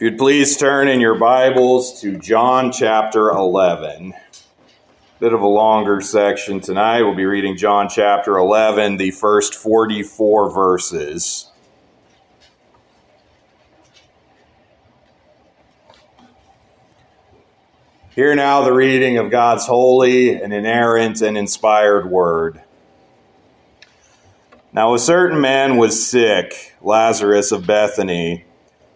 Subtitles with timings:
[0.00, 4.14] If you'd please turn in your Bibles to John chapter 11.
[5.18, 7.02] Bit of a longer section tonight.
[7.02, 11.50] We'll be reading John chapter 11, the first 44 verses.
[18.14, 22.62] Hear now the reading of God's holy and inerrant and inspired word.
[24.72, 28.46] Now, a certain man was sick, Lazarus of Bethany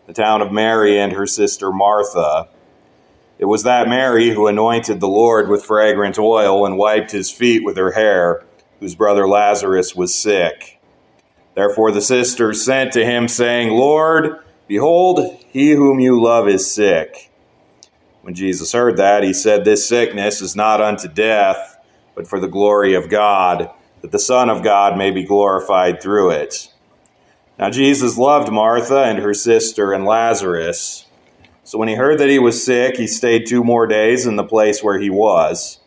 [0.07, 2.49] the town of Mary and her sister Martha.
[3.39, 7.65] It was that Mary who anointed the Lord with fragrant oil and wiped his feet
[7.65, 8.45] with her hair,
[8.81, 10.81] whose brother Lazarus was sick.
[11.55, 17.31] Therefore the sisters sent to him, saying, Lord, behold, he whom you love is sick.
[18.23, 21.79] When Jesus heard that, he said, This sickness is not unto death,
[22.15, 26.31] but for the glory of God, that the Son of God may be glorified through
[26.31, 26.73] it.
[27.59, 31.07] Now, Jesus loved Martha and her sister and Lazarus.
[31.63, 34.45] So when he heard that he was sick, he stayed two more days in the
[34.45, 35.81] place where he was.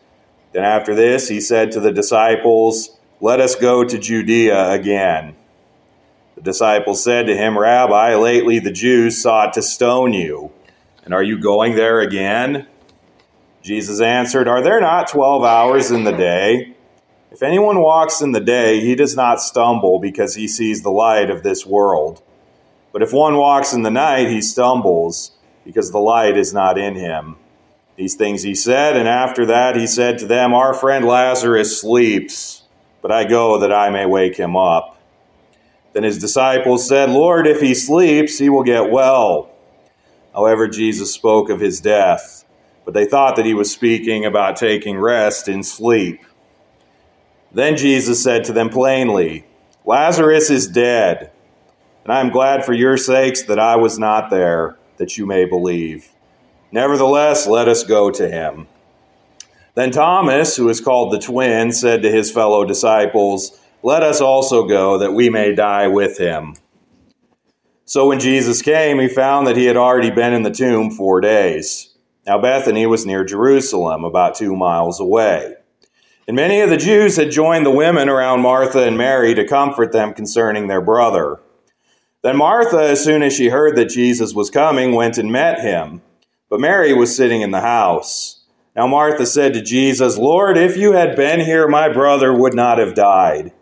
[0.52, 5.36] Then after this, he said to the disciples, Let us go to Judea again.
[6.34, 10.52] The disciples said to him, Rabbi, lately the Jews sought to stone you.
[11.04, 12.66] And are you going there again?
[13.62, 16.74] Jesus answered, Are there not twelve hours in the day?
[17.30, 21.28] If anyone walks in the day, he does not stumble because he sees the light
[21.30, 22.22] of this world.
[22.92, 25.32] But if one walks in the night, he stumbles
[25.64, 27.36] because the light is not in him.
[27.96, 32.62] These things he said, and after that he said to them, Our friend Lazarus sleeps,
[33.02, 34.98] but I go that I may wake him up.
[35.92, 39.50] Then his disciples said, Lord, if he sleeps, he will get well.
[40.32, 42.44] However, Jesus spoke of his death,
[42.84, 46.20] but they thought that he was speaking about taking rest in sleep.
[47.52, 49.46] Then Jesus said to them plainly,
[49.84, 51.30] Lazarus is dead,
[52.04, 55.44] and I am glad for your sakes that I was not there, that you may
[55.44, 56.10] believe.
[56.70, 58.66] Nevertheless, let us go to him.
[59.74, 64.66] Then Thomas, who is called the twin, said to his fellow disciples, Let us also
[64.66, 66.54] go, that we may die with him.
[67.84, 71.22] So when Jesus came, he found that he had already been in the tomb four
[71.22, 71.94] days.
[72.26, 75.54] Now Bethany was near Jerusalem, about two miles away.
[76.28, 79.92] And many of the Jews had joined the women around Martha and Mary to comfort
[79.92, 81.40] them concerning their brother.
[82.22, 86.02] Then Martha, as soon as she heard that Jesus was coming, went and met him.
[86.50, 88.44] But Mary was sitting in the house.
[88.76, 92.76] Now Martha said to Jesus, Lord, if you had been here, my brother would not
[92.76, 93.52] have died.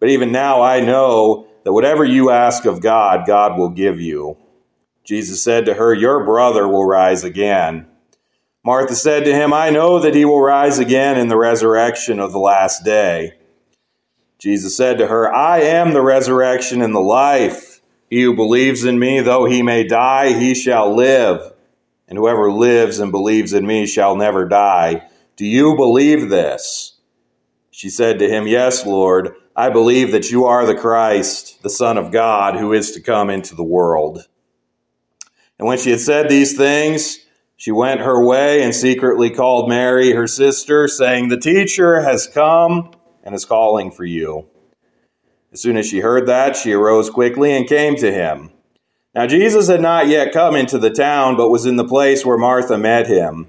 [0.00, 4.36] But even now I know that whatever you ask of God, God will give you.
[5.04, 7.86] Jesus said to her, Your brother will rise again.
[8.64, 12.32] Martha said to him, I know that he will rise again in the resurrection of
[12.32, 13.34] the last day.
[14.38, 17.82] Jesus said to her, I am the resurrection and the life.
[18.08, 21.52] He who believes in me, though he may die, he shall live.
[22.08, 25.08] And whoever lives and believes in me shall never die.
[25.36, 26.98] Do you believe this?
[27.70, 29.34] She said to him, Yes, Lord.
[29.56, 33.30] I believe that you are the Christ, the Son of God, who is to come
[33.30, 34.26] into the world.
[35.58, 37.23] And when she had said these things,
[37.56, 42.92] she went her way and secretly called Mary, her sister, saying, The teacher has come
[43.22, 44.46] and is calling for you.
[45.52, 48.50] As soon as she heard that, she arose quickly and came to him.
[49.14, 52.36] Now Jesus had not yet come into the town, but was in the place where
[52.36, 53.48] Martha met him.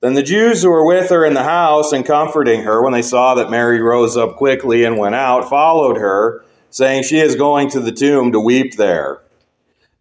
[0.00, 3.02] Then the Jews who were with her in the house and comforting her, when they
[3.02, 7.70] saw that Mary rose up quickly and went out, followed her, saying, She is going
[7.70, 9.20] to the tomb to weep there.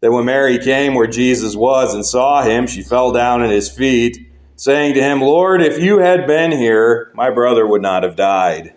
[0.02, 3.70] Then when Mary came where Jesus was and saw him, she fell down at his
[3.70, 4.18] feet,
[4.56, 8.74] saying to him, Lord, if you had been here, my brother would not have died.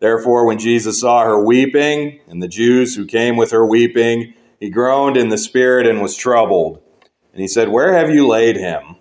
[0.00, 4.70] Therefore, when Jesus saw her weeping, and the Jews who came with her weeping, he
[4.70, 6.82] groaned in the spirit and was troubled.
[7.32, 8.96] And he said, Where have you laid him?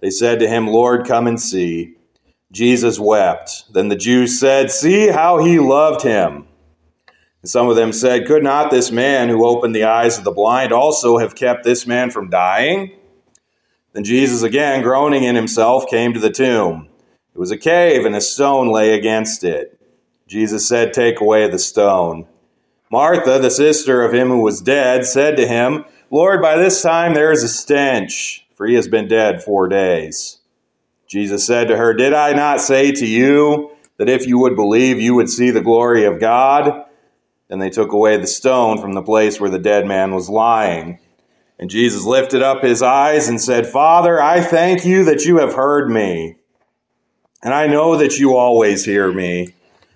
[0.00, 1.96] They said to him, Lord, come and see.
[2.52, 3.72] Jesus wept.
[3.72, 6.46] Then the Jews said, See how he loved him.
[7.42, 10.30] And some of them said, Could not this man who opened the eyes of the
[10.30, 12.92] blind also have kept this man from dying?
[13.92, 16.88] Then Jesus, again groaning in himself, came to the tomb.
[17.34, 19.80] It was a cave, and a stone lay against it.
[20.26, 22.26] Jesus said, Take away the stone.
[22.90, 27.14] Martha, the sister of him who was dead, said to him, Lord, by this time
[27.14, 30.38] there is a stench, for he has been dead four days.
[31.06, 35.00] Jesus said to her, Did I not say to you that if you would believe,
[35.00, 36.84] you would see the glory of God?
[37.50, 41.00] Then they took away the stone from the place where the dead man was lying.
[41.58, 45.54] And Jesus lifted up his eyes and said, Father, I thank you that you have
[45.54, 46.36] heard me.
[47.42, 49.54] And I know that you always hear me.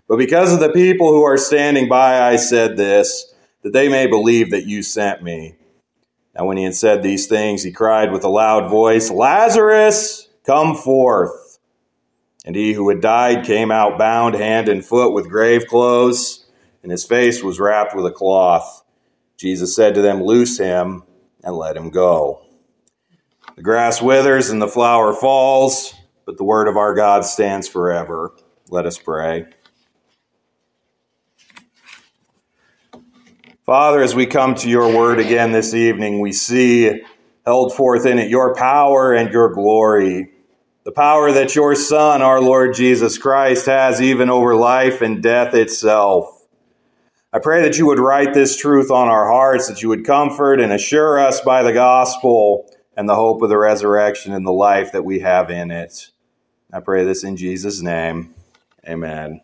[0.09, 4.09] But because of the people who are standing by, I said this, that they may
[4.09, 5.55] believe that you sent me.
[6.35, 10.75] Now, when he had said these things, he cried with a loud voice, Lazarus, come
[10.75, 11.61] forth.
[12.45, 16.44] And he who had died came out bound hand and foot with grave clothes,
[16.85, 18.85] and his face was wrapped with a cloth.
[19.39, 21.03] Jesus said to them, Loose him
[21.43, 22.43] and let him go.
[23.57, 25.95] The grass withers and the flower falls,
[26.27, 28.33] but the word of our God stands forever.
[28.69, 29.47] Let us pray.
[33.65, 37.01] Father, as we come to your word again this evening, we see
[37.47, 40.33] held forth in it your power and your glory.
[40.85, 45.55] The power that your Son, our Lord Jesus Christ, has even over life and death
[45.55, 46.34] itself.
[47.35, 50.61] I pray that you would write this truth on our hearts, that you would comfort
[50.61, 54.93] and assure us by the gospel and the hope of the resurrection and the life
[54.93, 56.13] that we have in it.
[56.73, 58.33] I pray this in Jesus' name.
[58.87, 59.41] Amen.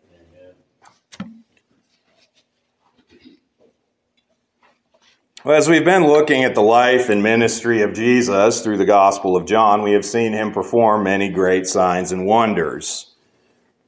[5.43, 9.35] Well, as we've been looking at the life and ministry of Jesus through the Gospel
[9.35, 13.15] of John, we have seen him perform many great signs and wonders,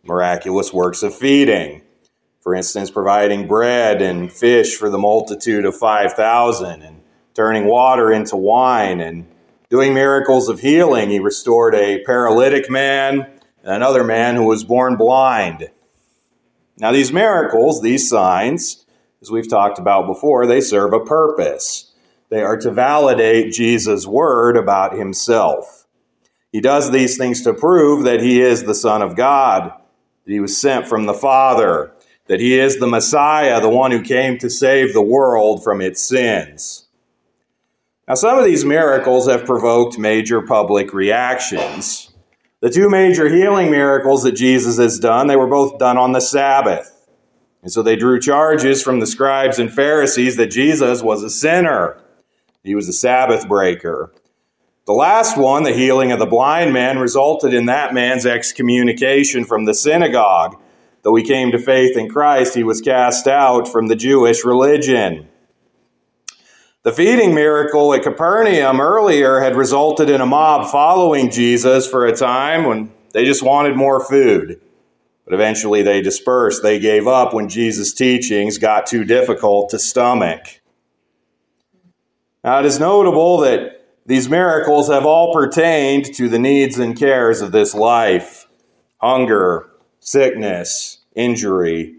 [0.04, 1.83] miraculous works of feeding,
[2.44, 7.02] for instance, providing bread and fish for the multitude of 5,000 and
[7.34, 9.26] turning water into wine and
[9.70, 11.10] doing miracles of healing.
[11.10, 13.22] He restored a paralytic man
[13.64, 15.70] and another man who was born blind.
[16.78, 18.86] Now, these miracles, these signs,
[19.22, 21.94] as we've talked about before, they serve a purpose.
[22.30, 25.88] They are to validate Jesus' word about himself.
[26.52, 29.72] He does these things to prove that he is the Son of God,
[30.26, 31.93] that he was sent from the Father,
[32.28, 36.02] that he is the Messiah, the one who came to save the world from its
[36.02, 36.88] sins.
[38.08, 42.14] Now, some of these miracles have provoked major public reactions.
[42.60, 46.20] The two major healing miracles that Jesus has done, they were both done on the
[46.20, 46.90] Sabbath.
[47.62, 51.98] And so they drew charges from the scribes and Pharisees that Jesus was a sinner.
[52.64, 54.14] He was a Sabbath breaker.
[54.86, 59.64] The last one, the healing of the blind man, resulted in that man's excommunication from
[59.64, 60.60] the synagogue
[61.04, 65.28] Though he came to faith in Christ, he was cast out from the Jewish religion.
[66.84, 72.16] The feeding miracle at Capernaum earlier had resulted in a mob following Jesus for a
[72.16, 74.60] time when they just wanted more food.
[75.26, 76.64] But eventually they dispersed.
[76.64, 80.62] They gave up when Jesus' teachings got too difficult to stomach.
[82.44, 87.40] Now it is notable that these miracles have all pertained to the needs and cares
[87.40, 88.48] of this life
[88.98, 89.70] hunger,
[90.04, 91.96] sickness, injury.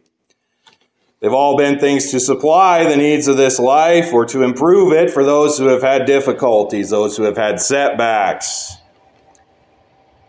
[1.20, 5.10] They've all been things to supply the needs of this life or to improve it
[5.10, 8.76] for those who have had difficulties, those who have had setbacks.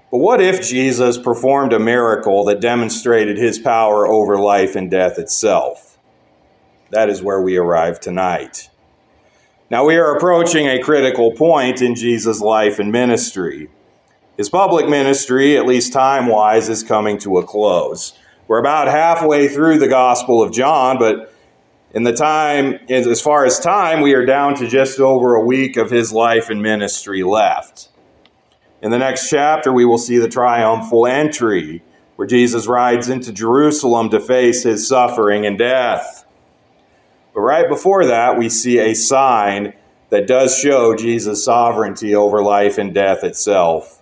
[0.09, 5.19] But what if Jesus performed a miracle that demonstrated his power over life and death
[5.19, 5.97] itself?
[6.91, 8.69] That is where we arrive tonight.
[9.69, 13.69] Now, we are approaching a critical point in Jesus' life and ministry.
[14.37, 18.13] His public ministry, at least time wise, is coming to a close.
[18.47, 21.33] We're about halfway through the Gospel of John, but
[21.93, 25.77] in the time, as far as time, we are down to just over a week
[25.77, 27.87] of his life and ministry left.
[28.81, 31.81] In the next chapter, we will see the triumphal entry,
[32.17, 36.25] where Jesus rides into Jerusalem to face his suffering and death.
[37.33, 39.73] But right before that, we see a sign
[40.09, 44.01] that does show Jesus' sovereignty over life and death itself.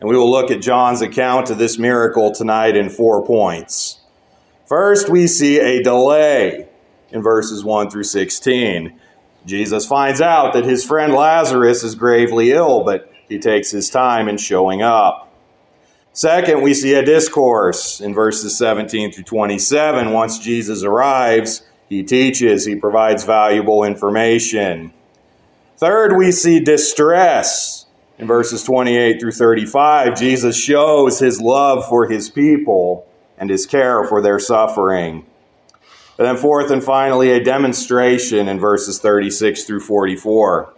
[0.00, 4.00] And we will look at John's account of this miracle tonight in four points.
[4.66, 6.68] First, we see a delay
[7.10, 8.98] in verses 1 through 16.
[9.46, 14.28] Jesus finds out that his friend Lazarus is gravely ill, but he takes his time
[14.28, 15.32] in showing up.
[16.12, 20.12] Second, we see a discourse in verses 17 through 27.
[20.12, 24.92] Once Jesus arrives, he teaches, he provides valuable information.
[25.76, 27.85] Third, we see distress
[28.18, 33.06] in verses 28 through 35, Jesus shows his love for his people
[33.36, 35.26] and his care for their suffering.
[36.18, 40.72] And then, fourth and finally, a demonstration in verses 36 through 44.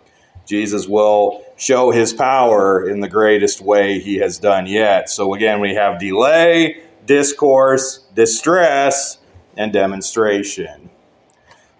[0.46, 5.08] Jesus will show his power in the greatest way he has done yet.
[5.08, 9.18] So, again, we have delay, discourse, distress,
[9.56, 10.90] and demonstration.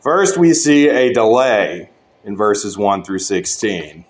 [0.01, 1.91] First, we see a delay
[2.25, 4.05] in verses 1 through 16.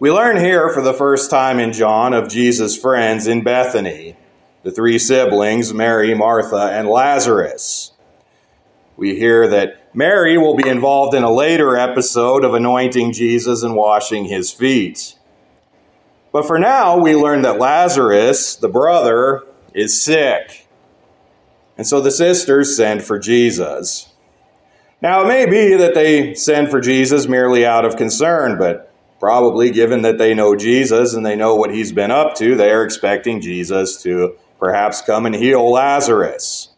[0.00, 4.14] We learn here for the first time in John of Jesus' friends in Bethany,
[4.62, 7.90] the three siblings, Mary, Martha, and Lazarus.
[8.96, 13.74] We hear that Mary will be involved in a later episode of anointing Jesus and
[13.74, 15.18] washing his feet.
[16.30, 20.68] But for now, we learn that Lazarus, the brother, is sick.
[21.76, 24.12] And so the sisters send for Jesus.
[25.02, 28.87] Now, it may be that they send for Jesus merely out of concern, but
[29.20, 32.70] Probably, given that they know Jesus and they know what he's been up to, they
[32.70, 36.68] are expecting Jesus to perhaps come and heal Lazarus.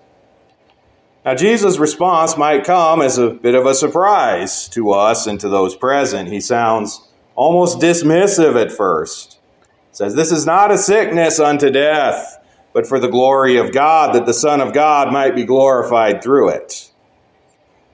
[1.24, 5.50] Now, Jesus' response might come as a bit of a surprise to us and to
[5.50, 6.30] those present.
[6.30, 9.38] He sounds almost dismissive at first.
[9.90, 12.38] He says, This is not a sickness unto death,
[12.72, 16.50] but for the glory of God, that the Son of God might be glorified through
[16.50, 16.89] it.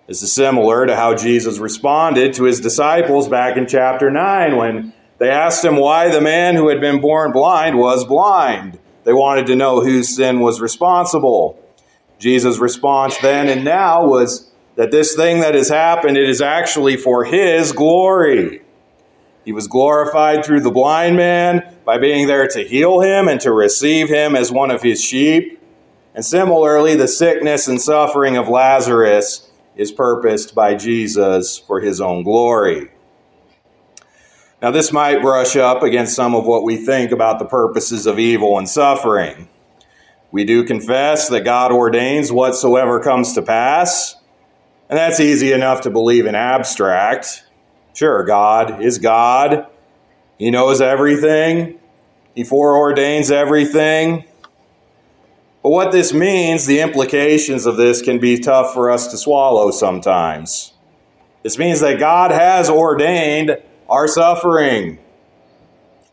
[0.07, 4.93] This is similar to how Jesus responded to his disciples back in chapter 9 when
[5.19, 8.79] they asked him why the man who had been born blind was blind.
[9.03, 11.61] They wanted to know whose sin was responsible.
[12.21, 16.97] Jesus' response then and now was that this thing that has happened, it is actually
[16.97, 18.63] for his glory.
[19.45, 23.53] He was glorified through the blind man by being there to heal him and to
[23.53, 25.61] receive him as one of his sheep.
[26.15, 29.46] And similarly, the sickness and suffering of Lazarus
[29.76, 32.90] is purposed by Jesus for his own glory.
[34.62, 38.18] Now, this might brush up against some of what we think about the purposes of
[38.18, 39.49] evil and suffering.
[40.33, 44.16] We do confess that God ordains whatsoever comes to pass,
[44.88, 47.45] and that's easy enough to believe in abstract.
[47.95, 49.66] Sure, God is God,
[50.38, 51.78] He knows everything,
[52.35, 54.25] He foreordains everything.
[55.66, 59.73] But what this means, the implications of this can be tough for us to swallow
[59.73, 60.73] sometimes.
[61.42, 65.00] This means that God has ordained our suffering,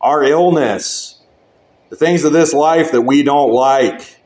[0.00, 1.20] our illness,
[1.88, 4.18] the things of this life that we don't like,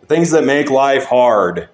[0.00, 1.68] the things that make life hard,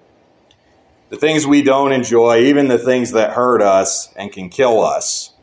[1.09, 5.33] the things we don't enjoy, even the things that hurt us and can kill us.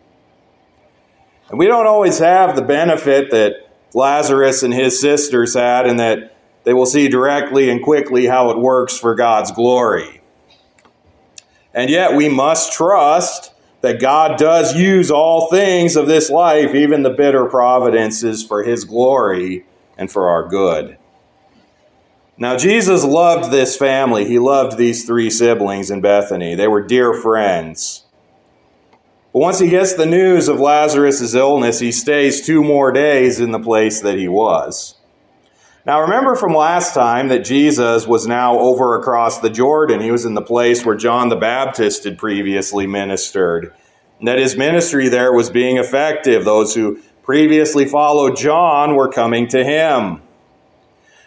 [1.48, 6.31] And we don't always have the benefit that Lazarus and his sisters had, and that
[6.64, 10.20] they will see directly and quickly how it works for God's glory.
[11.74, 17.02] And yet we must trust that God does use all things of this life, even
[17.02, 19.66] the bitter providences, for His glory
[19.98, 20.98] and for our good.
[22.38, 24.24] Now, Jesus loved this family.
[24.24, 26.54] He loved these three siblings in Bethany.
[26.54, 28.04] They were dear friends.
[29.32, 33.50] But once he gets the news of Lazarus' illness, he stays two more days in
[33.50, 34.96] the place that he was.
[35.84, 40.00] Now, remember from last time that Jesus was now over across the Jordan.
[40.00, 43.74] He was in the place where John the Baptist had previously ministered.
[44.20, 46.44] And that his ministry there was being effective.
[46.44, 50.22] Those who previously followed John were coming to him.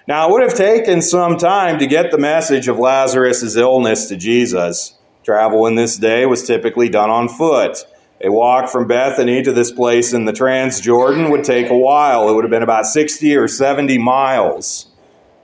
[0.08, 4.16] Now, it would have taken some time to get the message of Lazarus' illness to
[4.16, 4.98] Jesus.
[5.26, 7.84] Travel in this day was typically done on foot.
[8.24, 12.30] A walk from Bethany to this place in the Transjordan would take a while.
[12.30, 14.88] It would have been about 60 or 70 miles.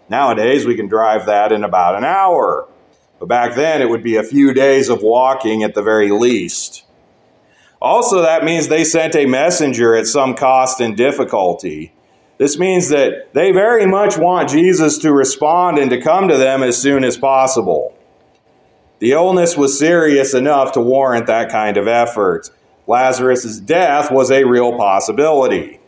[0.10, 2.68] Nowadays, we can drive that in about an hour.
[3.20, 6.86] But back then, it would be a few days of walking at the very least.
[7.82, 11.94] Also, that means they sent a messenger at some cost and difficulty.
[12.38, 16.64] This means that they very much want Jesus to respond and to come to them
[16.64, 17.96] as soon as possible.
[19.00, 22.50] The illness was serious enough to warrant that kind of effort.
[22.92, 25.80] Lazarus' death was a real possibility.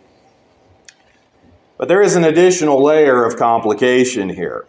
[1.78, 4.66] But there is an additional layer of complication here.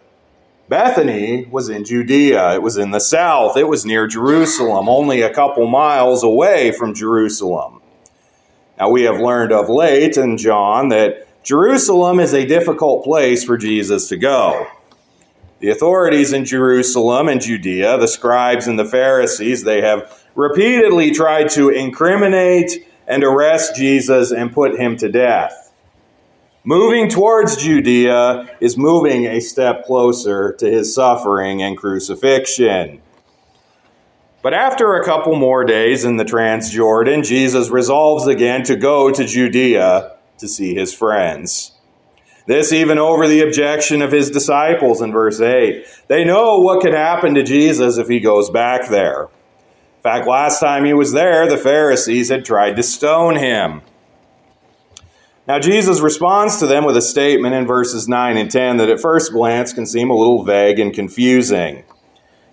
[0.68, 2.54] Bethany was in Judea.
[2.54, 3.56] It was in the south.
[3.56, 7.80] It was near Jerusalem, only a couple miles away from Jerusalem.
[8.80, 13.56] Now, we have learned of late in John that Jerusalem is a difficult place for
[13.56, 14.66] Jesus to go.
[15.60, 21.50] The authorities in Jerusalem and Judea, the scribes and the Pharisees, they have repeatedly tried
[21.50, 25.72] to incriminate and arrest Jesus and put him to death.
[26.64, 33.02] Moving towards Judea is moving a step closer to his suffering and crucifixion.
[34.42, 39.24] But after a couple more days in the Transjordan, Jesus resolves again to go to
[39.24, 41.72] Judea to see his friends.
[42.46, 45.86] This even over the objection of his disciples in verse 8.
[46.08, 49.28] They know what could happen to Jesus if he goes back there
[50.04, 53.82] fact, last time he was there, the Pharisees had tried to stone him.
[55.48, 59.00] Now, Jesus responds to them with a statement in verses 9 and 10 that at
[59.00, 61.84] first glance can seem a little vague and confusing.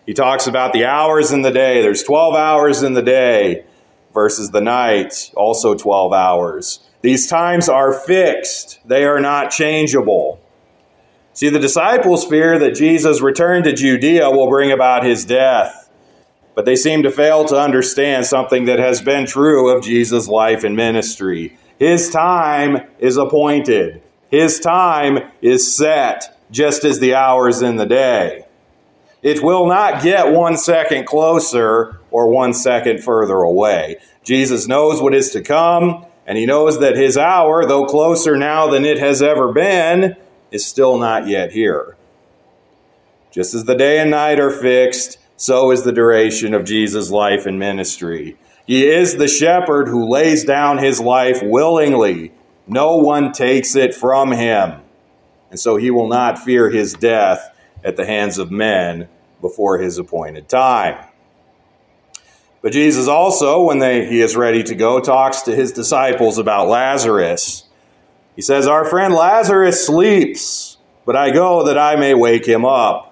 [0.05, 1.81] He talks about the hours in the day.
[1.81, 3.65] There's 12 hours in the day.
[4.13, 6.79] versus the night, also 12 hours.
[7.01, 10.39] These times are fixed, they are not changeable.
[11.33, 15.80] See, the disciples fear that Jesus' return to Judea will bring about his death,
[16.55, 20.63] but they seem to fail to understand something that has been true of Jesus' life
[20.63, 21.57] and ministry.
[21.79, 28.45] His time is appointed, his time is set, just as the hours in the day.
[29.21, 33.97] It will not get one second closer or one second further away.
[34.23, 38.67] Jesus knows what is to come, and he knows that his hour, though closer now
[38.67, 40.15] than it has ever been,
[40.51, 41.95] is still not yet here.
[43.31, 47.47] Just as the day and night are fixed, so is the duration of Jesus' life
[47.47, 48.37] and ministry.
[48.67, 52.31] He is the shepherd who lays down his life willingly.
[52.67, 54.81] No one takes it from him.
[55.49, 59.09] And so he will not fear his death at the hands of men
[59.41, 61.03] before his appointed time.
[62.61, 66.67] But Jesus also, when they, he is ready to go, talks to his disciples about
[66.67, 67.63] Lazarus.
[68.35, 73.10] He says, Our friend Lazarus sleeps, but I go that I may wake him up.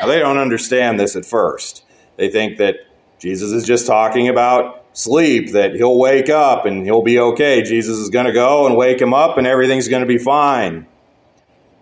[0.00, 1.84] Now, they don't understand this at first.
[2.16, 2.76] They think that
[3.18, 7.62] Jesus is just talking about sleep, that he'll wake up and he'll be okay.
[7.62, 10.86] Jesus is going to go and wake him up and everything's going to be fine.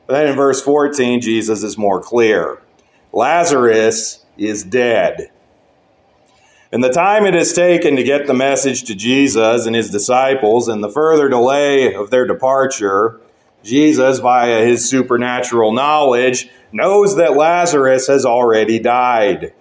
[0.06, 2.60] But then in verse 14, Jesus is more clear
[3.12, 5.30] Lazarus is dead.
[6.72, 10.68] And the time it has taken to get the message to Jesus and his disciples
[10.68, 13.20] and the further delay of their departure,
[13.62, 19.52] Jesus, via his supernatural knowledge, knows that Lazarus has already died.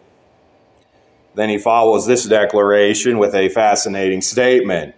[1.36, 4.96] Then he follows this declaration with a fascinating statement.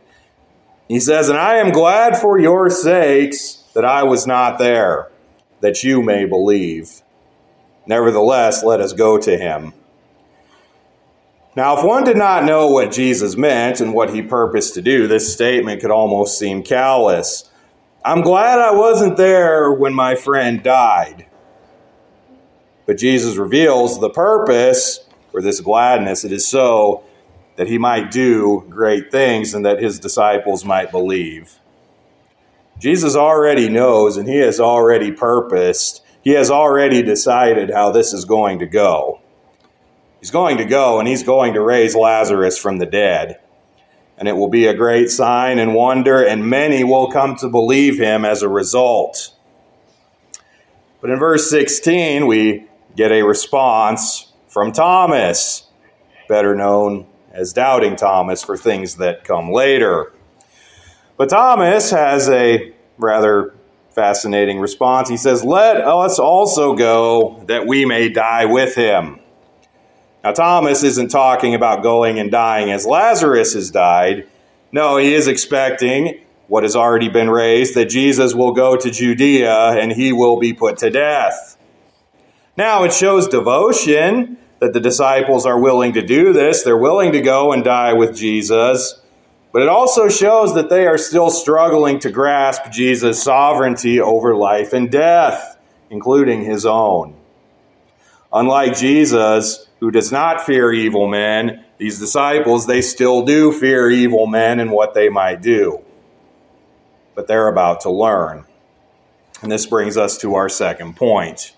[0.88, 5.12] He says, And I am glad for your sakes that I was not there,
[5.62, 7.01] that you may believe.
[7.86, 9.74] Nevertheless, let us go to him.
[11.55, 15.08] Now, if one did not know what Jesus meant and what he purposed to do,
[15.08, 17.49] this statement could almost seem callous.
[18.04, 21.28] I'm glad I wasn't there when my friend died.
[22.86, 25.00] But Jesus reveals the purpose
[25.32, 26.26] for this gladness.
[26.26, 27.04] It is so
[27.56, 31.60] that he might do great things and that his disciples might believe.
[32.80, 38.26] Jesus already knows and he has already purposed, he has already decided how this is
[38.26, 39.22] going to go.
[40.19, 43.39] He's going to go and he's going to raise Lazarus from the dead.
[44.17, 48.00] And it will be a great sign and wonder, and many will come to believe
[48.00, 49.36] him as a result.
[51.02, 55.67] But in verse 16, we get a response from Thomas,
[56.27, 60.13] better known as Doubting Thomas for things that come later.
[61.17, 63.53] But Thomas has a rather
[63.91, 65.10] fascinating response.
[65.10, 69.19] He says, Let us also go that we may die with him.
[70.23, 74.27] Now, Thomas isn't talking about going and dying as Lazarus has died.
[74.71, 79.71] No, he is expecting what has already been raised that Jesus will go to Judea
[79.71, 81.58] and he will be put to death.
[82.55, 86.63] Now, it shows devotion that the disciples are willing to do this.
[86.63, 89.01] They're willing to go and die with Jesus.
[89.51, 94.73] But it also shows that they are still struggling to grasp Jesus' sovereignty over life
[94.73, 95.57] and death,
[95.89, 97.15] including his own.
[98.31, 104.25] Unlike Jesus, who does not fear evil men, these disciples, they still do fear evil
[104.25, 105.83] men and what they might do.
[107.13, 108.45] But they're about to learn.
[109.41, 111.53] And this brings us to our second point.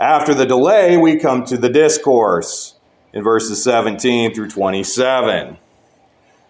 [0.00, 2.74] After the delay, we come to the discourse
[3.12, 5.56] in verses 17 through 27.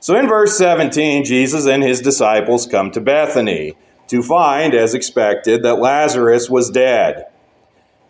[0.00, 3.74] So in verse 17, Jesus and his disciples come to Bethany
[4.08, 7.26] to find, as expected, that Lazarus was dead.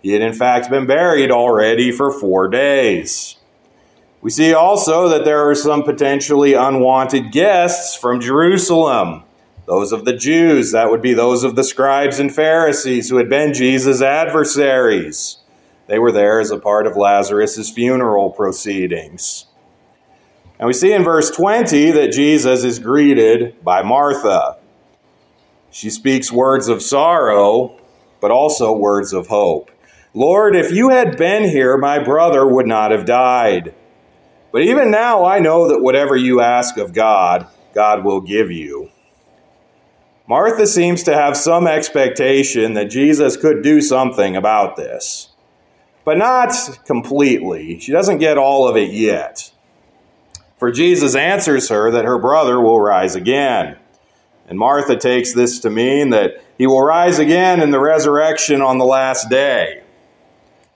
[0.02, 3.36] He had in fact been buried already for four days.
[4.22, 9.23] We see also that there are some potentially unwanted guests from Jerusalem.
[9.66, 13.30] Those of the Jews, that would be those of the scribes and Pharisees who had
[13.30, 15.38] been Jesus' adversaries.
[15.86, 19.46] They were there as a part of Lazarus' funeral proceedings.
[20.58, 24.58] And we see in verse 20 that Jesus is greeted by Martha.
[25.70, 27.80] She speaks words of sorrow,
[28.20, 29.70] but also words of hope.
[30.12, 33.74] Lord, if you had been here, my brother would not have died.
[34.52, 38.90] But even now, I know that whatever you ask of God, God will give you.
[40.26, 45.28] Martha seems to have some expectation that Jesus could do something about this,
[46.04, 46.52] but not
[46.86, 47.78] completely.
[47.78, 49.52] She doesn't get all of it yet.
[50.56, 53.76] For Jesus answers her that her brother will rise again.
[54.48, 58.78] And Martha takes this to mean that he will rise again in the resurrection on
[58.78, 59.82] the last day.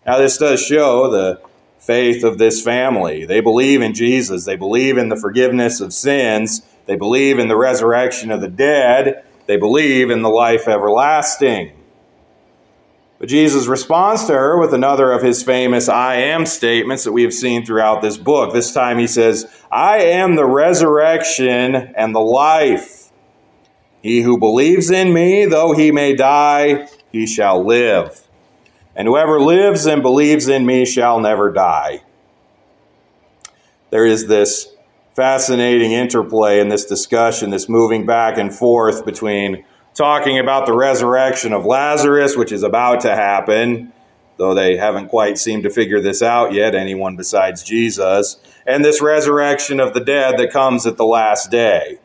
[0.07, 1.41] Now, this does show the
[1.79, 3.25] faith of this family.
[3.25, 7.57] They believe in Jesus, they believe in the forgiveness of sins, they believe in the
[7.57, 11.73] resurrection of the dead, they believe in the life everlasting.
[13.19, 17.23] But Jesus responds to her with another of his famous I am statements that we
[17.23, 18.53] have seen throughout this book.
[18.53, 23.11] This time he says, I am the resurrection and the life.
[24.03, 28.29] He who believes in me, though he may die, he shall live.
[28.95, 32.03] And whoever lives and believes in me shall never die.
[33.91, 34.69] There is this
[35.19, 41.53] fascinating interplay in this discussion, this moving back and forth between talking about the resurrection
[41.53, 43.93] of Lazarus, which is about to happen,
[44.37, 49.03] though they haven't quite seemed to figure this out yet, anyone besides Jesus, and this
[49.03, 51.99] resurrection of the dead that comes at the last day.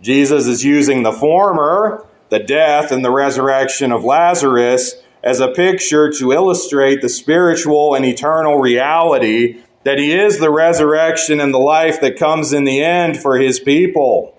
[0.00, 6.10] Jesus is using the former, the death and the resurrection of Lazarus, as a picture
[6.10, 12.00] to illustrate the spiritual and eternal reality that he is the resurrection and the life
[12.00, 14.36] that comes in the end for his people.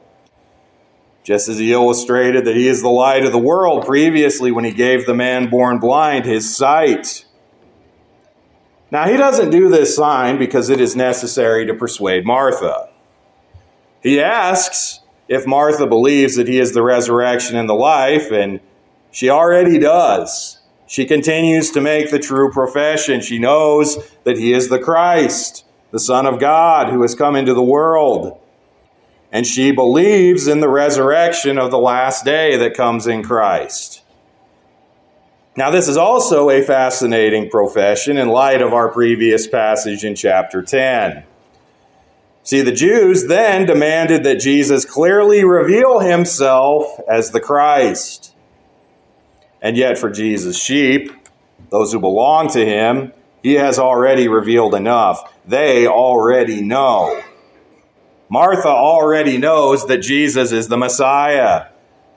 [1.24, 4.72] Just as he illustrated that he is the light of the world previously when he
[4.72, 7.26] gave the man born blind his sight.
[8.92, 12.90] Now, he doesn't do this sign because it is necessary to persuade Martha.
[14.02, 18.60] He asks if Martha believes that he is the resurrection and the life, and
[19.12, 20.55] she already does.
[20.88, 23.22] She continues to make the true profession.
[23.22, 27.54] She knows that he is the Christ, the Son of God, who has come into
[27.54, 28.40] the world.
[29.32, 34.04] And she believes in the resurrection of the last day that comes in Christ.
[35.58, 40.62] Now, this is also a fascinating profession in light of our previous passage in chapter
[40.62, 41.24] 10.
[42.44, 48.35] See, the Jews then demanded that Jesus clearly reveal himself as the Christ.
[49.66, 51.12] And yet, for Jesus' sheep,
[51.72, 55.34] those who belong to him, he has already revealed enough.
[55.44, 57.20] They already know.
[58.30, 61.70] Martha already knows that Jesus is the Messiah,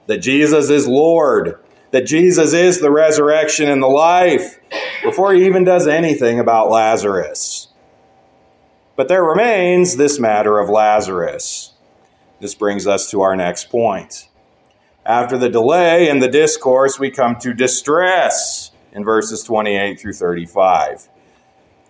[0.09, 1.59] that Jesus is Lord,
[1.91, 4.61] that Jesus is the resurrection and the life
[5.03, 7.69] before he even does anything about Lazarus.
[8.95, 11.73] But there remains this matter of Lazarus.
[12.41, 14.28] This brings us to our next point.
[15.09, 21.09] After the delay in the discourse, we come to distress in verses 28 through 35.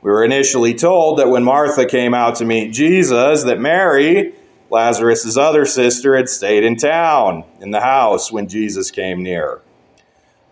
[0.03, 4.35] We were initially told that when Martha came out to meet Jesus, that Mary,
[4.71, 9.63] Lazarus' other sister, had stayed in town, in the house, when Jesus came near.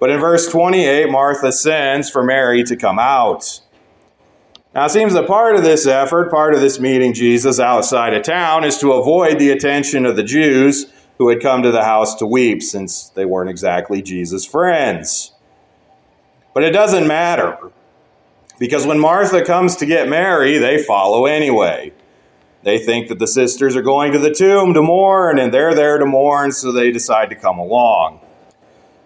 [0.00, 3.60] But in verse 28, Martha sends for Mary to come out.
[4.74, 8.24] Now, it seems that part of this effort, part of this meeting Jesus outside of
[8.24, 12.14] town, is to avoid the attention of the Jews who had come to the house
[12.16, 15.32] to weep since they weren't exactly Jesus' friends.
[16.54, 17.58] But it doesn't matter
[18.58, 21.92] because when Martha comes to get Mary, they follow anyway.
[22.62, 25.98] They think that the sisters are going to the tomb to mourn and they're there
[25.98, 28.20] to mourn, so they decide to come along.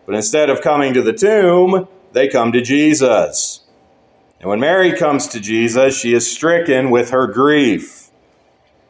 [0.06, 3.60] But instead of coming to the tomb, they come to Jesus.
[4.40, 8.08] And when Mary comes to Jesus, she is stricken with her grief.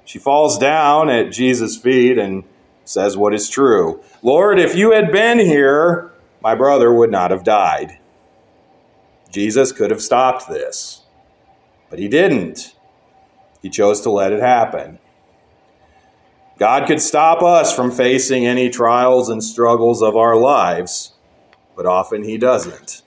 [0.04, 2.44] She falls down at Jesus' feet and
[2.90, 4.02] says what is true.
[4.20, 6.10] Lord, if you had been here,
[6.42, 7.98] my brother would not have died.
[9.30, 11.02] Jesus could have stopped this,
[11.88, 12.74] but he didn't.
[13.62, 14.98] He chose to let it happen.
[16.58, 21.12] God could stop us from facing any trials and struggles of our lives,
[21.76, 23.02] but often he doesn't.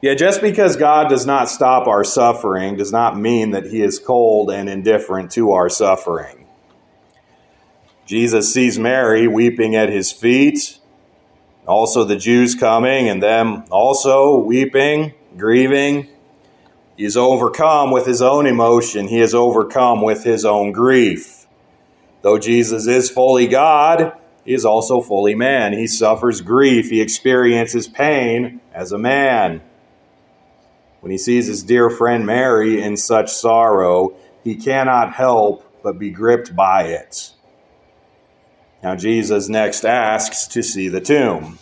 [0.00, 3.98] Yet, just because God does not stop our suffering does not mean that he is
[3.98, 6.41] cold and indifferent to our suffering.
[8.06, 10.78] Jesus sees Mary weeping at his feet,
[11.66, 16.08] also the Jews coming and them also weeping, grieving.
[16.96, 21.46] He is overcome with his own emotion, he is overcome with his own grief.
[22.22, 24.12] Though Jesus is fully God,
[24.44, 25.72] he is also fully man.
[25.72, 29.62] He suffers grief, he experiences pain as a man.
[31.00, 36.10] When he sees his dear friend Mary in such sorrow, he cannot help but be
[36.10, 37.32] gripped by it.
[38.82, 41.58] Now, Jesus next asks to see the tomb.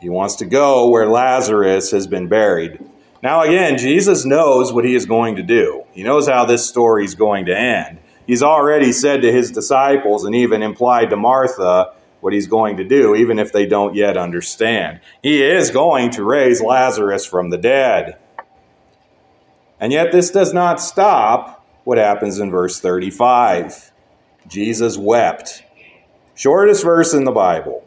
[0.00, 2.82] He wants to go where Lazarus has been buried.
[3.22, 5.84] Now, again, Jesus knows what he is going to do.
[5.92, 7.98] He knows how this story is going to end.
[8.26, 12.84] He's already said to his disciples and even implied to Martha what he's going to
[12.84, 15.00] do, even if they don't yet understand.
[15.22, 18.16] He is going to raise Lazarus from the dead.
[19.78, 23.92] And yet, this does not stop what happens in verse 35.
[24.46, 25.64] Jesus wept.
[26.40, 27.86] Shortest verse in the Bible.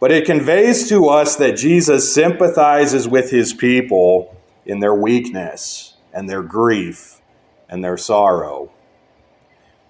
[0.00, 6.30] But it conveys to us that Jesus sympathizes with his people in their weakness and
[6.30, 7.20] their grief
[7.68, 8.72] and their sorrow.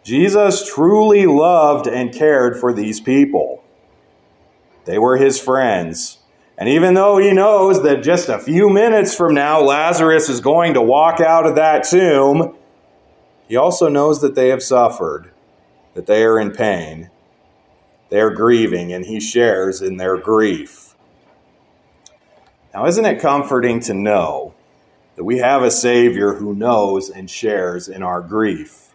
[0.02, 3.62] Jesus truly loved and cared for these people.
[4.84, 6.18] They were his friends.
[6.58, 10.74] And even though he knows that just a few minutes from now Lazarus is going
[10.74, 12.56] to walk out of that tomb,
[13.46, 15.30] he also knows that they have suffered,
[15.94, 17.10] that they are in pain,
[18.08, 20.94] they are grieving, and he shares in their grief.
[22.72, 24.54] Now, isn't it comforting to know
[25.16, 28.94] that we have a Savior who knows and shares in our grief?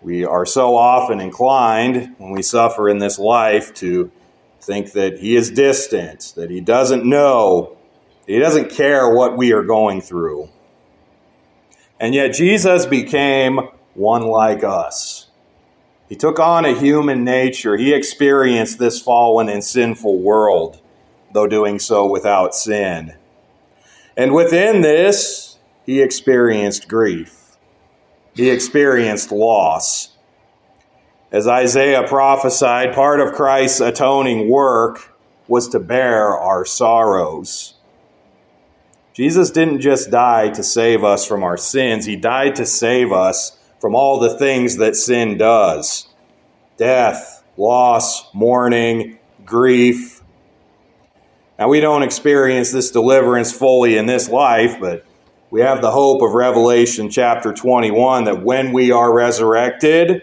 [0.00, 4.10] We are so often inclined, when we suffer in this life, to
[4.60, 7.76] think that He is distant, that He doesn't know,
[8.26, 10.48] He doesn't care what we are going through.
[12.00, 13.60] And yet, Jesus became
[13.94, 15.28] one like us.
[16.08, 17.76] He took on a human nature.
[17.76, 20.80] He experienced this fallen and sinful world,
[21.32, 23.14] though doing so without sin.
[24.16, 27.56] And within this, he experienced grief.
[28.34, 30.10] He experienced loss.
[31.30, 35.16] As Isaiah prophesied, part of Christ's atoning work
[35.48, 37.74] was to bear our sorrows.
[39.14, 43.58] Jesus didn't just die to save us from our sins, He died to save us
[43.82, 46.06] from all the things that sin does
[46.76, 50.22] death, loss, mourning, grief.
[51.58, 55.04] Now, we don't experience this deliverance fully in this life, but
[55.50, 60.22] we have the hope of Revelation chapter 21 that when we are resurrected,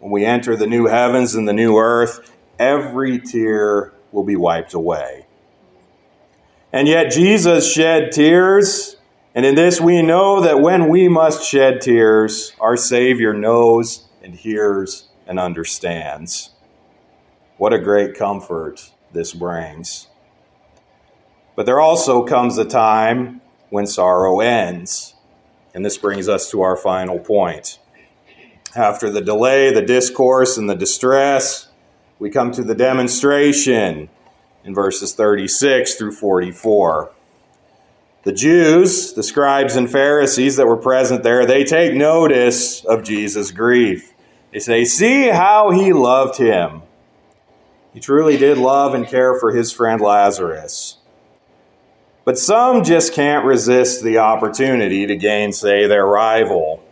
[0.00, 4.72] when we enter the new heavens and the new earth, every tear will be wiped
[4.72, 5.26] away.
[6.72, 8.95] And yet, Jesus shed tears
[9.36, 14.34] and in this we know that when we must shed tears, our Savior knows and
[14.34, 16.50] hears and understands.
[17.58, 20.08] What a great comfort this brings.
[21.54, 25.14] But there also comes a time when sorrow ends.
[25.74, 27.78] And this brings us to our final point.
[28.74, 31.68] After the delay, the discourse, and the distress,
[32.18, 34.08] we come to the demonstration
[34.64, 37.12] in verses 36 through 44.
[38.26, 43.52] The Jews, the scribes and Pharisees that were present there, they take notice of Jesus'
[43.52, 44.12] grief.
[44.52, 46.82] They say, See how he loved him.
[47.94, 50.98] He truly did love and care for his friend Lazarus.
[52.24, 56.82] But some just can't resist the opportunity to gainsay their rival.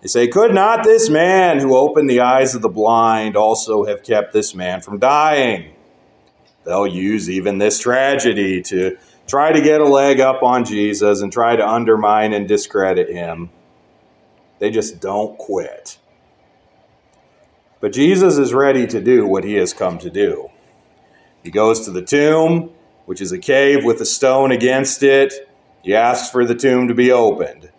[0.00, 4.02] They say, Could not this man who opened the eyes of the blind also have
[4.02, 5.74] kept this man from dying?
[6.64, 11.32] They'll use even this tragedy to try to get a leg up on Jesus and
[11.32, 13.50] try to undermine and discredit him.
[14.58, 15.98] They just don't quit.
[17.80, 20.50] But Jesus is ready to do what he has come to do.
[21.42, 22.70] He goes to the tomb,
[23.04, 25.32] which is a cave with a stone against it.
[25.82, 27.70] He asks for the tomb to be opened.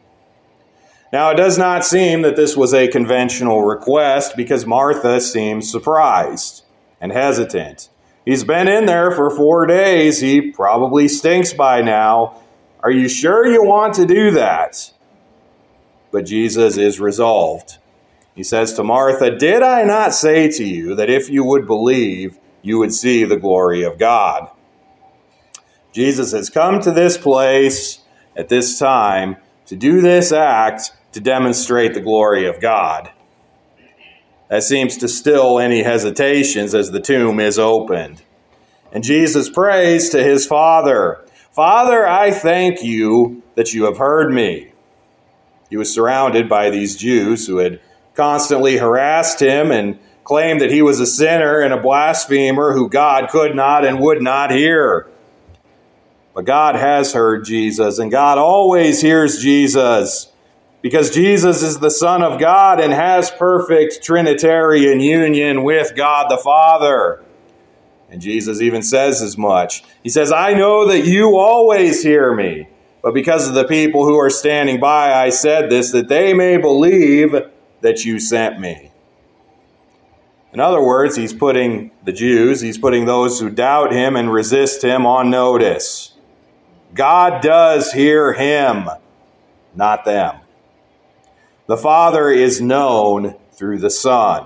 [1.12, 6.64] Now, it does not seem that this was a conventional request because Martha seems surprised
[7.00, 7.90] and hesitant.
[8.28, 10.20] He's been in there for four days.
[10.20, 12.42] He probably stinks by now.
[12.82, 14.92] Are you sure you want to do that?
[16.12, 17.78] But Jesus is resolved.
[18.36, 22.38] He says to Martha, Did I not say to you that if you would believe,
[22.62, 24.52] you would see the glory of God?
[25.94, 28.00] Jesus has come to this place
[28.36, 29.38] at this time
[29.68, 33.10] to do this act to demonstrate the glory of God.
[34.50, 38.24] That seems to still any hesitations as the tomb is opened.
[38.92, 44.74] And Jesus prays to his Father Father, I thank you that you have heard me.
[45.72, 47.82] He was surrounded by these Jews who had
[48.14, 53.30] constantly harassed him and claimed that he was a sinner and a blasphemer who God
[53.32, 55.08] could not and would not hear.
[56.36, 60.32] But God has heard Jesus, and God always hears Jesus
[60.88, 66.38] because Jesus is the Son of God and has perfect Trinitarian union with God the
[66.38, 67.26] Father.
[68.10, 69.84] And Jesus even says as much.
[70.02, 72.70] He says, I know that you always hear me,
[73.02, 76.56] but because of the people who are standing by, I said this, that they may
[76.56, 77.36] believe
[77.82, 78.90] that you sent me.
[80.54, 84.86] In other words, he's putting the Jews, he's putting those who doubt him and resist
[84.86, 86.14] him on notice.
[86.94, 88.88] God does hear him,
[89.76, 90.38] not them.
[91.68, 94.46] The Father is known through the Son.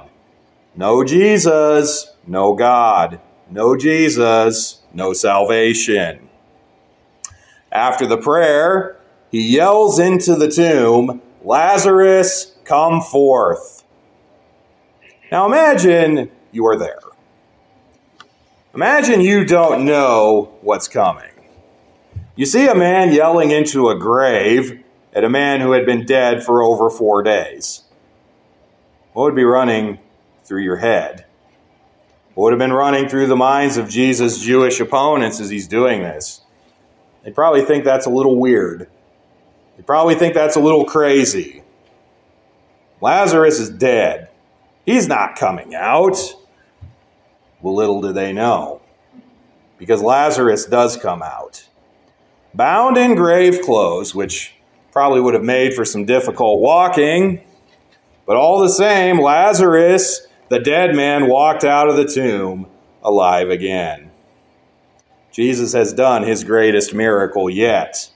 [0.76, 3.22] No Jesus, no God.
[3.48, 6.30] No Jesus, no salvation.
[7.72, 8.98] After the prayer,
[9.30, 13.84] he yells into the tomb, Lazarus, come forth.
[15.32, 17.02] Now imagine you are there.
[18.74, 21.30] Imagine you don't know what's coming.
[22.36, 24.81] You see a man yelling into a grave
[25.14, 27.84] at a man who had been dead for over four days.
[29.14, 30.00] What would be running
[30.44, 31.26] through your head?
[32.34, 36.02] What would have been running through the minds of Jesus' Jewish opponents as he's doing
[36.02, 36.42] this?
[37.24, 38.90] They probably think that's a little weird.
[39.78, 41.64] They probably think that's a little crazy.
[43.02, 44.30] Lazarus is dead.
[44.86, 46.18] He's not coming out.
[47.62, 48.82] Well, little do they know.
[49.78, 51.68] Because Lazarus does come out.
[52.54, 54.54] Bound in grave clothes, which
[54.92, 57.42] probably would have made for some difficult walking.
[58.26, 62.68] But all the same, Lazarus, the dead man, walked out of the tomb
[63.04, 64.12] alive again.
[65.32, 68.12] Jesus has done his greatest miracle yet.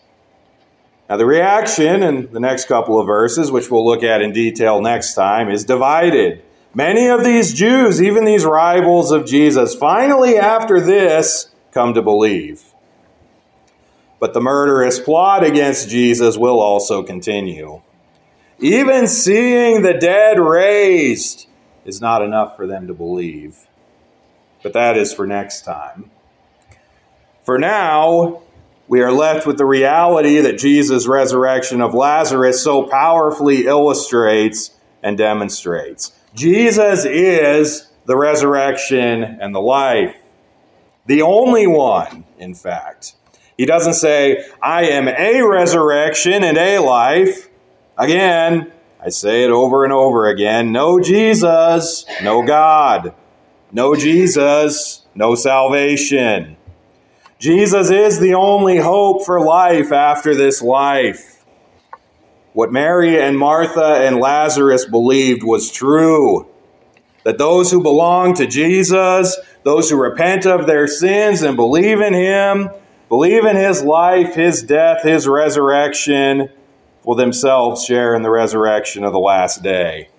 [1.09, 4.81] Now, the reaction in the next couple of verses, which we'll look at in detail
[4.81, 6.43] next time, is divided.
[6.73, 12.63] Many of these Jews, even these rivals of Jesus, finally, after this, come to believe.
[14.25, 17.83] But the murderous plot against Jesus will also continue.
[18.57, 21.45] Even seeing the dead raised
[21.85, 23.67] is not enough for them to believe.
[24.63, 26.09] But that is for next time.
[27.43, 28.41] For now,
[28.87, 34.71] we are left with the reality that Jesus' resurrection of Lazarus so powerfully illustrates
[35.03, 36.13] and demonstrates.
[36.33, 40.15] Jesus is the resurrection and the life.
[41.05, 43.13] The only one, in fact.
[43.57, 47.49] He doesn't say, I am a resurrection and a life.
[47.97, 53.13] Again, I say it over and over again no Jesus, no God.
[53.71, 56.55] No Jesus, no salvation.
[57.39, 61.43] Jesus is the only hope for life after this life.
[62.53, 66.47] What Mary and Martha and Lazarus believed was true
[67.25, 72.13] that those who belong to Jesus, those who repent of their sins and believe in
[72.13, 72.69] Him,
[73.09, 76.49] believe in His life, His death, His resurrection,
[77.03, 80.09] will themselves share in the resurrection of the last day.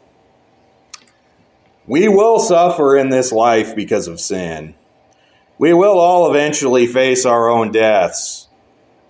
[1.87, 4.75] We will suffer in this life because of sin.
[5.59, 8.49] We will all eventually face our own deaths.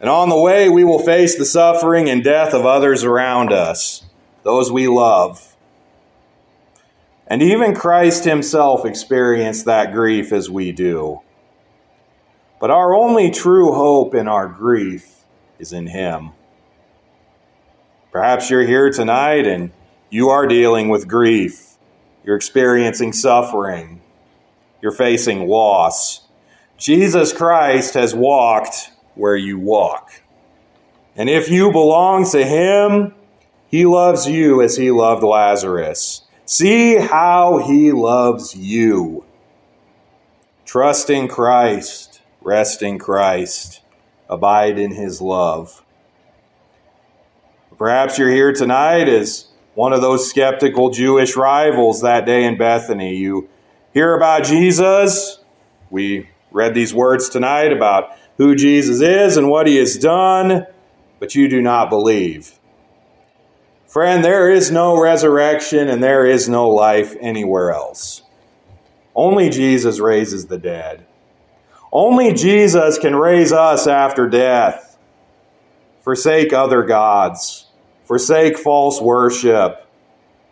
[0.00, 4.04] And on the way, we will face the suffering and death of others around us,
[4.42, 5.56] those we love.
[7.26, 11.22] And even Christ himself experienced that grief as we do.
[12.60, 15.24] But our only true hope in our grief
[15.58, 16.30] is in him.
[18.12, 19.72] Perhaps you're here tonight and
[20.10, 21.76] you are dealing with grief.
[22.24, 24.00] You're experiencing suffering.
[24.80, 26.26] You're facing loss.
[26.78, 30.22] Jesus Christ has walked where you walk.
[31.16, 33.14] And if you belong to Him,
[33.68, 36.22] He loves you as He loved Lazarus.
[36.44, 39.24] See how He loves you.
[40.66, 42.15] Trust in Christ,
[42.46, 43.80] rest in Christ,
[44.30, 45.85] abide in His love.
[47.76, 53.16] Perhaps you're here tonight as one of those skeptical Jewish rivals that day in Bethany.
[53.16, 53.48] You
[53.92, 55.40] hear about Jesus.
[55.90, 60.66] We read these words tonight about who Jesus is and what he has done,
[61.18, 62.61] but you do not believe.
[63.88, 68.22] Friend, there is no resurrection and there is no life anywhere else.
[69.16, 71.06] Only Jesus raises the dead.
[71.96, 74.98] Only Jesus can raise us after death.
[76.02, 77.68] Forsake other gods.
[78.04, 79.88] Forsake false worship.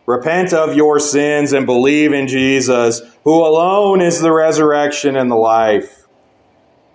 [0.07, 5.37] Repent of your sins and believe in Jesus, who alone is the resurrection and the
[5.37, 6.07] life,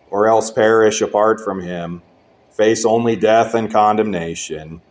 [0.09, 2.01] or else perish apart from him,
[2.49, 4.81] face only death and condemnation.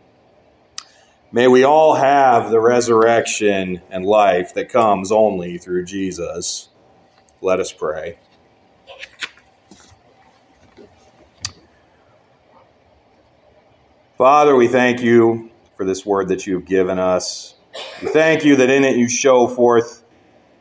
[1.33, 6.69] May we all have the resurrection and life that comes only through Jesus.
[7.41, 8.19] Let us pray.
[14.19, 17.55] Father, we thank you for this word that you have given us.
[18.01, 20.03] We thank you that in it you show forth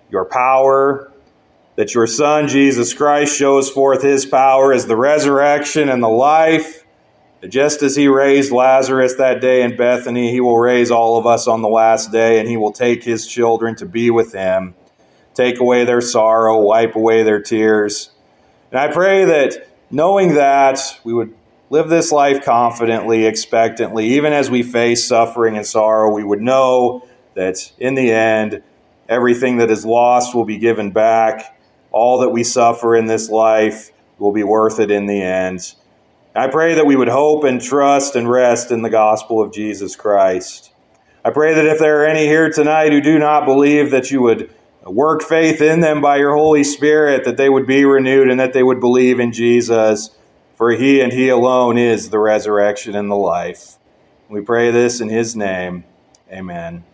[0.09, 1.13] your power,
[1.75, 6.85] that your Son, Jesus Christ, shows forth his power as the resurrection and the life.
[7.41, 11.27] That just as he raised Lazarus that day in Bethany, he will raise all of
[11.27, 14.77] us on the last day, and he will take his children to be with him,
[15.35, 18.13] take away their sorrow, wipe away their tears.
[18.71, 21.35] And I pray that knowing that, we would
[21.71, 27.07] live this life confidently, expectantly, even as we face suffering and sorrow, we would know
[27.35, 28.63] that in the end,
[29.09, 31.59] everything that is lost will be given back.
[31.91, 35.75] All that we suffer in this life will be worth it in the end.
[36.35, 39.97] I pray that we would hope and trust and rest in the gospel of Jesus
[39.97, 40.73] Christ.
[41.25, 44.23] I pray that if there are any here tonight who do not believe, that you
[44.23, 44.55] would
[44.85, 48.53] work faith in them by your Holy Spirit, that they would be renewed and that
[48.53, 50.11] they would believe in Jesus
[50.59, 53.79] For he and he alone is the resurrection and the life.
[54.29, 55.85] We pray this in his name.
[56.33, 56.85] Amen.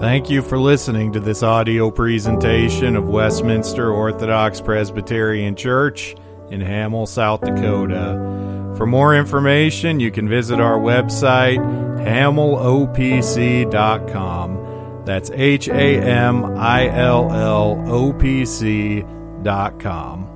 [0.00, 6.16] Thank you for listening to this audio presentation of Westminster Orthodox Presbyterian Church
[6.50, 8.63] in Hamill, South Dakota.
[8.76, 11.58] For more information, you can visit our website,
[12.04, 15.02] hamillopc.com.
[15.04, 20.33] That's H A M I L L O P C.com.